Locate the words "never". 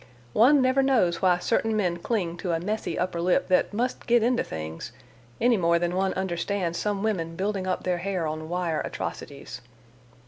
0.63-0.81